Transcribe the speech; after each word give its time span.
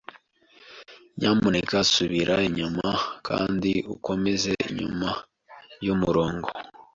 Nyamuneka 1.17 1.77
subira 1.91 2.35
inyuma 2.47 2.87
kandi 3.27 3.71
ukomeze 3.95 4.51
inyuma 4.69 5.09
y'umurongo. 5.85 6.49